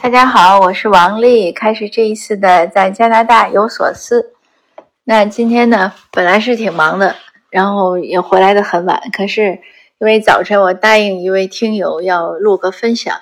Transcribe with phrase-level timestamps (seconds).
[0.00, 4.32] 大家好，我是王丽，开始这一次的在加拿大有所思。
[5.02, 7.16] 那今天呢，本来是挺忙的，
[7.50, 9.02] 然后也回来的很晚。
[9.12, 9.58] 可是
[9.98, 13.12] 因为早晨我答应一位听友要录个分享，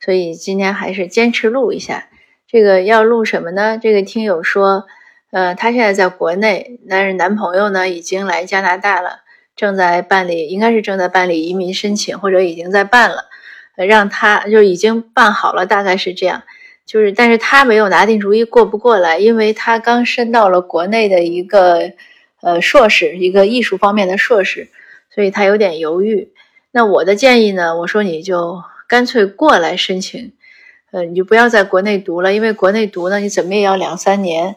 [0.00, 2.08] 所以今天还是坚持录一下。
[2.48, 3.78] 这个要录什么呢？
[3.78, 4.86] 这个听友说，
[5.30, 9.20] 呃，他现在在国内，但是男朋友呢已经来加拿大了，
[9.54, 13.26] 正在办理，应该是正在办理移民申请，或者已经在办了。
[13.76, 16.44] 让他就已经办好了，大概是这样，
[16.86, 21.92] 就是，但是他没有拿定主意过不过来，因为他刚申到了国内的一个
[22.40, 24.68] 呃硕士，一个艺术方面的硕士，
[25.12, 26.32] 所以他有点犹豫。
[26.70, 30.32] 那我的建议呢，我说你就干脆过来申请，
[30.92, 34.56] 呃，你就不要在国内读了，因为国内读呢，你怎么也要两三年。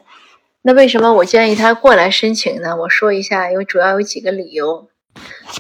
[0.62, 2.76] 那为什么我建议他过来申请呢？
[2.76, 4.88] 我说一下，因为主要有几个理由。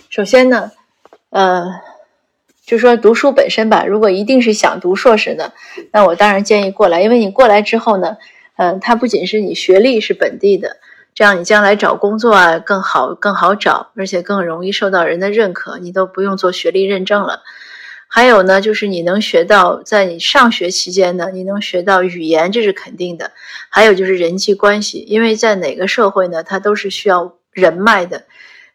[0.10, 0.72] 首先呢，
[1.32, 1.97] 呃。
[2.68, 5.54] 就说读书本身吧，如果一定是想读硕士的，
[5.94, 8.18] 那我当然建议过来，因为你过来之后呢，
[8.58, 10.76] 嗯，它不仅是你学历是本地的，
[11.16, 17.42] 这样你将来找工作啊更好更好找，而且更容易受到人的认可，你都不用做学历认证了。
[18.10, 23.32] 还有呢，就是你能学到，在你上学期间呢，你能学到语言，这是肯定的。
[23.70, 28.24] 还有就是人际关系，因为在哪个社会呢，它都是需要人脉的。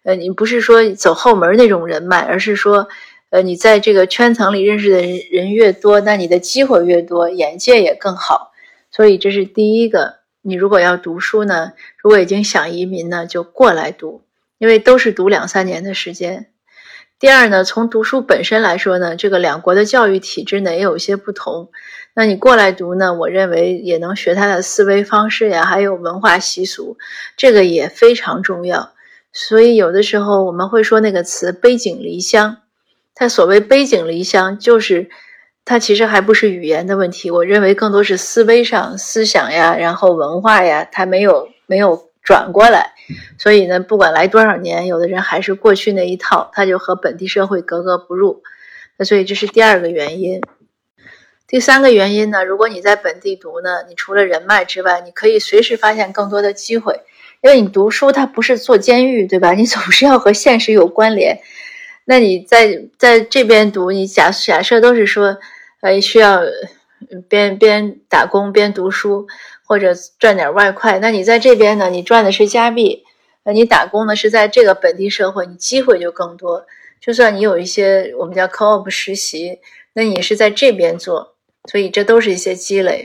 [0.03, 2.89] 呃，你不是说走后门那种人脉，而是说。
[3.33, 8.53] 呃，你在这个圈层里认识的人人越多，那你的机会越多，眼界也更好。
[8.91, 10.17] 所以这是第一个。
[10.43, 14.25] 你如果要读书呢，如果已经想移民呢，就过来读，
[14.59, 16.51] 因为都是读两三年的时间。
[17.19, 21.71] 第二呢，从读书本身来说呢，这个两国的教育体制呢也有些不同。
[22.15, 26.99] 那你过来读呢，我认为也能学他的思维方式呀，还有文化习俗，
[27.39, 28.93] 这个也非常重要。
[29.33, 32.59] 所以有的时候我们会说那个词“背井离乡”。
[33.15, 35.11] 他所谓背井离乡，就是
[35.65, 42.93] 他其实还不是语言的问题，我认为更多是思维上、思想呀，然后文化呀，他没有没有转过来。
[43.39, 48.43] 所以呢，不管来多少年，有的人还是过去那一套，他就和本地社会格格不入。
[48.97, 50.41] 那所以这是第二个原因。
[51.47, 57.01] 第三个原因呢，如果你在本地读呢，你除了人脉之外，你可以随时发现更多的机会，
[57.43, 59.53] 因为你读书它不是坐监狱，对吧？
[59.53, 61.41] 你总是要和现实有关联。
[62.05, 65.39] 那你在在这边读，你假假设都是说，
[65.81, 66.41] 呃，需要
[67.29, 69.29] 边边打工边读书，
[69.65, 70.99] 或者赚点外快。
[70.99, 73.05] 那你在这边呢，你赚的是加币，
[73.45, 76.67] 那，你打工呢是在这个本地社会，你机会就更多。
[77.01, 79.61] 就算你有一些我们叫 co-op 实习，
[79.93, 81.37] 那你是在这边做，
[81.71, 83.05] 所以这都是一些积累。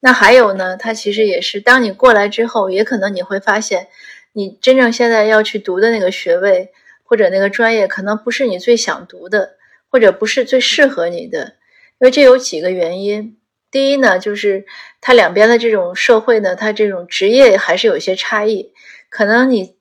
[0.00, 3.88] 那还有呢，它其实也是，当你过来之后，也可能你会发现，
[4.32, 6.72] 你真正现在要去读的那个学位。
[7.10, 9.56] 或者那个专业可能不是你最想读的，
[9.90, 11.56] 或者不是最适合你的，
[11.98, 13.36] 因为这有几个原因。
[13.68, 14.64] 第一呢，就是
[15.00, 18.72] 它两边的这种社会呢，它这种职业还是有些差异。
[19.08, 19.74] 可能你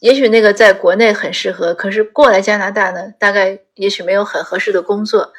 [0.00, 5.32] 也许那个在国内很适合，可是过来加拿大呢，大概也许没有很合适的工作。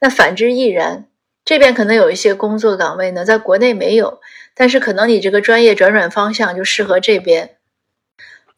[0.00, 1.06] 那反之亦然，
[1.44, 4.20] 这边可能有一些工作岗位呢，在国内没有，
[4.56, 7.58] 但是可能你这个专业转转方向就适合这边。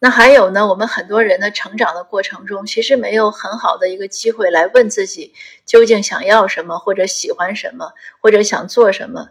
[0.04, 0.66] 那还有呢？
[0.66, 5.32] 我们很多人的成长的过程中，其实没有很好的一个机会来问自己
[5.64, 9.28] 究竟想要什么，或者喜欢什么，或者想做什么。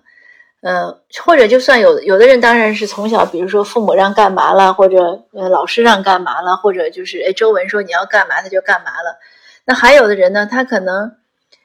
[0.61, 9.19] 呃，或者就算有有的人，当然是从小，比如说父母让干嘛了，或者呃老师让干嘛了，或者就是哎周文说你要干嘛，他就干嘛了。
[9.65, 11.17] 那还有的人呢，他可能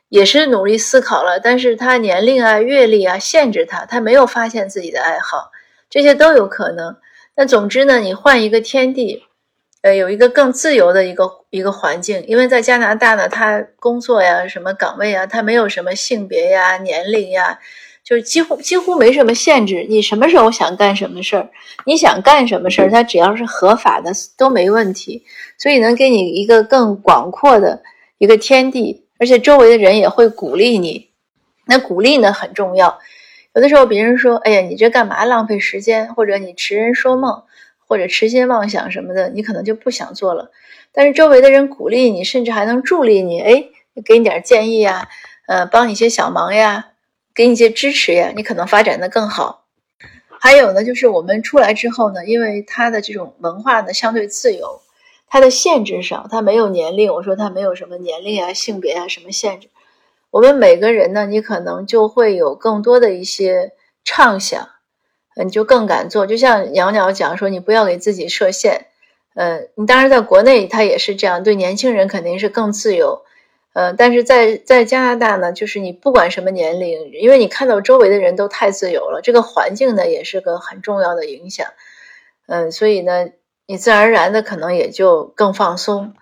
[0.09, 5.53] 也是努力思考了，但是他年龄啊、阅历啊限制他，他没有发现自己的爱好，
[5.89, 6.97] 这些都有可能。
[7.39, 9.23] 那总之呢，你换一个天地，
[9.83, 17.59] 呃，有一个更自由的一个一个环境，因为在加拿大呢，他工作呀、什么岗位啊，他没有什么性别呀、年龄呀，
[18.03, 19.87] 就是几乎几乎没什么限制。
[19.87, 21.51] 你什么时候想干什么事儿，
[21.85, 25.23] 你想干什么事儿，他只要是合法的都没问题，
[25.59, 27.83] 所以能给你一个更广阔的
[28.17, 31.11] 一个天地，而且周围的人也会鼓励你。
[31.67, 32.99] 那鼓励呢很重要。
[33.57, 36.15] 有的时候别人说：“哎呀，你这干嘛浪费时间？
[36.15, 37.45] 或者你痴人说梦，
[37.87, 40.51] 或者痴心妄想什么的，你可能就不想做了。
[40.93, 43.65] 但是周围的人鼓励你，甚至还能助力你，哎，
[44.05, 45.09] 给你点建议呀，
[45.47, 46.89] 呃，帮你一些小忙呀，
[47.35, 49.65] 给你一些支持呀，你可能发展的更好。
[50.39, 54.83] 还有呢，就是我们出来之后呢，因为他的这种文化呢相对自由，
[55.29, 59.69] 它的限制少，它没有年龄，我说它没有什么年龄啊、性别啊什么限制。”
[60.37, 63.73] 我们每个人呢，你可能就会有更多的一些
[64.05, 64.69] 畅想，
[65.43, 66.27] 你就更敢做。
[66.27, 68.89] 就像鸟鸟讲说，你不要给自己设限。
[69.35, 73.23] 呃，你当然在国内，他也是这样，对年轻人肯定是更自由。
[73.73, 81.67] 呃，但是在在加拿大呢，就是你不管什么年龄，因为你看到周围的人都太自由了，这个环境呢也是个很重要的影响。
[82.47, 83.31] 嗯，所以呢，
[83.67, 86.13] 你自然而然的可能也就更放松。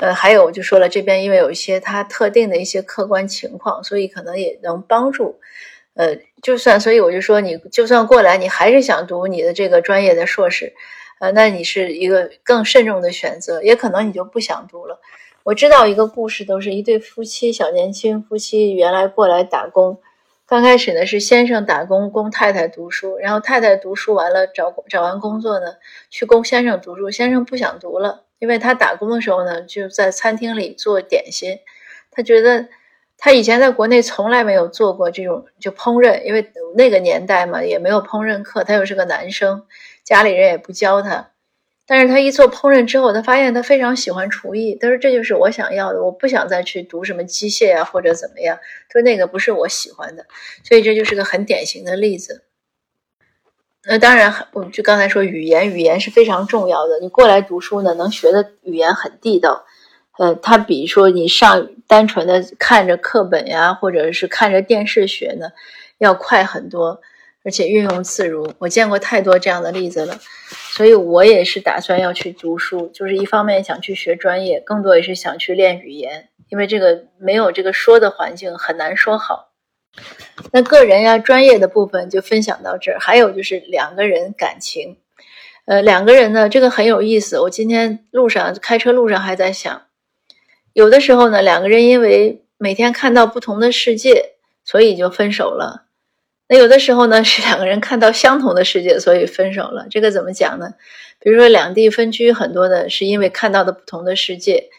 [0.00, 5.40] 呃，还有我就说了，这边因为有一些它特定的一些客观情况，所以可能也能帮助。
[5.94, 10.72] 呃，就算所以我就说，你就算过来，你还是想读你的这个专业的硕士，
[11.18, 15.00] 呃，那你是一个更慎重的选择，也可能你就不想读了。
[15.42, 20.00] 我知道一个故事，都是一对夫妻，小年轻夫妻原来过来打工，
[20.46, 25.74] 刚开始呢是先生打工供太太读书，然后太太读书完了找找完工作呢
[26.10, 28.24] 去供先生读书，先生不想读了。
[28.38, 31.58] 因为他打工的时候呢，就在餐厅里做点心，
[32.10, 32.68] 他觉得
[33.16, 39.66] 他以前在国内从来没有做过这种就烹饪，因为那个年代嘛也没有烹饪课，他又是个男生，
[40.04, 41.30] 家里人也不教他。
[41.90, 48.58] 但是他一做烹饪之后，他发现他非常喜欢厨艺，他说这就是我想要的，我不想再去读什么机械啊或者怎么样，
[48.90, 50.26] 他说那个不是我喜欢的，
[50.62, 52.44] 所以这就是个很典型的例子。
[53.90, 57.00] 那当然，我就刚才说语言，语言是非常重要的。
[57.00, 59.64] 你过来读书呢，能学的语言很地道，
[60.18, 65.52] 呃，它比说你上单纯的看着课本呀，或者是看着电视学呢，
[65.96, 67.00] 要快很多，
[67.46, 68.52] 而且运用自如。
[68.58, 70.18] 我见过太多这样的例子了，
[70.50, 79.47] 所以我也是打算要去读书，就是一方面想去学专业，更多也是想去练语言，因为这个没有这个说的环境很难说好。
[80.52, 82.98] 那个人呀，专业的部分就分享到这儿。
[83.00, 84.96] 还有就是两个人感情，
[85.66, 87.40] 呃，两个人呢，这个很有意思。
[87.40, 89.82] 我今天路上开车路上还在想，
[90.72, 95.86] 有的时候呢，两个人因为每天看到不同的世界，所以就分手了。
[96.48, 99.86] 那有的时候呢， 是两个人看到相同的世界，所以分手了。
[99.90, 100.74] 这个怎么讲呢？
[101.20, 104.70] 比如说两地分居，很多的是因为看到的不同的世界。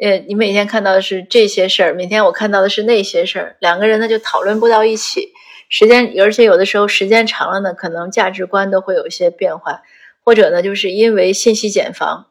[0.00, 5.28] 呃，你每天看到的是这些事儿，每天我看到的是那些事儿，两个人呢就讨论不到一起，
[5.68, 9.82] 时间，而且有的时候时间长了呢，可能价值观都会有一些变化，
[10.24, 12.28] 或者呢，就是因为信息茧房，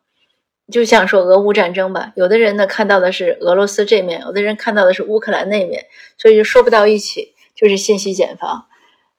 [0.71, 5.85] 就像说俄乌战争吧，有的人呢看到的是俄罗斯这面，有的人看到的是乌克兰那面，
[6.17, 8.65] 所以就说不到一起，就是信息茧房，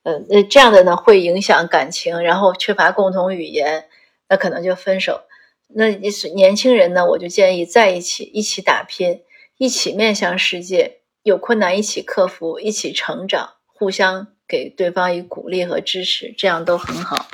[0.03, 3.85] 嗯，那这样的呢会影响感情，然后缺乏共同语言，
[4.29, 5.21] 那可能就分手。
[5.75, 9.23] 那你是年轻人呢，我就建议在一起，一起打拼，
[9.57, 17.27] 一起面向世界，有困难一起克服，一起成长，互相给对方以鼓励和支持，这样都很好。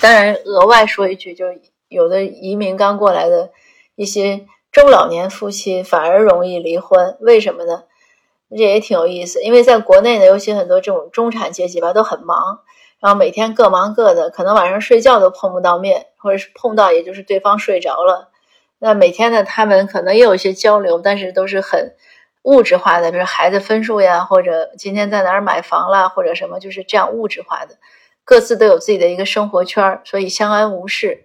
[0.00, 3.50] 当然，额外说一句，就是有的移民刚过来的
[3.94, 7.84] 一些中老年夫妻反而容易离婚，为什么呢？
[8.50, 12.60] 这也挺有意思，因为在国内呢，尤其很多这种中产阶级吧，都很忙。
[13.00, 18.30] 然后每天各忙各的，可能晚上睡觉都碰不到面，或者是碰到，也就是对方睡着了。
[18.78, 21.94] 那每天呢，他们可能也有一些交流，但是都是很
[22.42, 27.76] 物质化的，比如孩子分数呀，或者今天在哪儿买房啦，或者什么，就是这样物质化的。
[28.24, 31.24] 各自都有自己的一个生活圈，所以相安无事。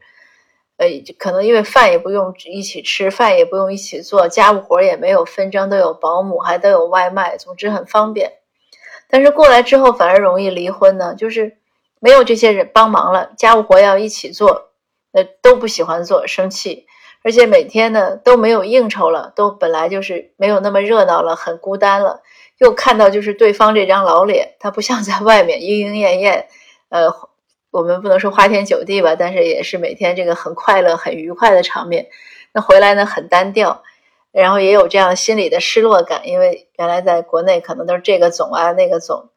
[0.77, 8.33] 呃，可能因为饭也不用一起吃，饭也不用一起做，家务活也没有纷争，都有保姆，还都有外卖，总之很方便。
[9.09, 11.57] 但是过来之后反而容易离婚呢，就是。
[11.99, 14.66] 没有这些人帮忙了，家务活要一起做，
[15.11, 16.85] 呃，都不喜欢做，生气，
[17.23, 22.21] 而且每天呢都没有应酬了，都本来就是没有那么热闹了，很孤单了。
[22.59, 26.47] 又看到就是对方这张老脸，他不像在外面莺莺燕燕，
[26.89, 27.13] 呃，
[27.69, 32.07] 我们不能说花天酒地吧，但是也是每天这个很快乐、很愉快的场面。
[32.53, 33.83] 那回来呢很单调，
[34.31, 39.29] 然后也有这样心里的失落感，因为原来在国内可能都是这个总啊那个总。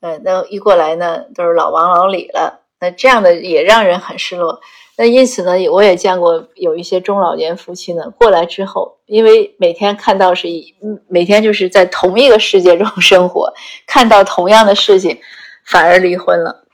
[0.00, 4.60] 嗯，那一过来呢，都是老王老李了，那这样的也让人很失落。
[4.96, 10.74] 那因此呢，我也见过有一些中老年夫妻呢，过来之后，因为每天看到是一，
[11.08, 13.54] 每天就是在同一个世界中生活，
[13.86, 15.18] 看到同样的事情，
[15.64, 16.64] 反而离婚了。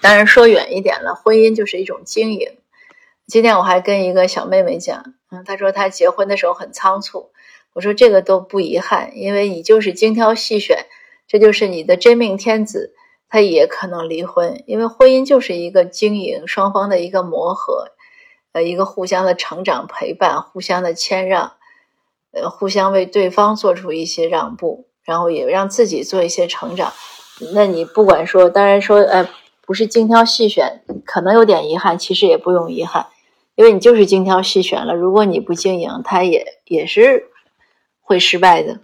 [0.00, 2.58] 当然说远一点了，婚姻就是一种经营。
[3.26, 7.30] 今天我还跟一个小妹妹讲，嗯，她说她结婚的时候很仓促，
[7.72, 10.86] 我说这个都不遗憾，因为你就是精挑细选。
[11.26, 12.94] 这就是你的真命天子，
[13.34, 17.88] 他也可能离婚，因为婚姻就是一个经营双方的一个磨合，
[18.52, 21.54] 呃，一个互相的成长陪伴，互相的谦让，
[22.30, 26.92] 呃，互相为对方做出一些让步，然后也让自己做一些成长。
[27.54, 29.28] 那你不管说，当然说，呃，
[29.62, 33.08] 不是精挑细选，可能有点遗憾，其实也不用遗憾，
[33.56, 34.94] 因为你就是精挑细选了。
[34.94, 37.32] 如果你不经营，他也也是
[38.00, 38.78] 会失败的。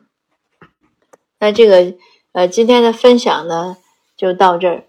[1.38, 1.94] 那这个。
[2.32, 3.76] 呃，今天的分享呢
[4.20, 4.84] 就到这儿，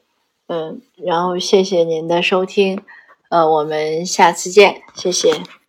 [0.48, 2.82] 嗯，然后谢谢您的收听，
[3.30, 5.61] 呃，我们下次见，谢谢。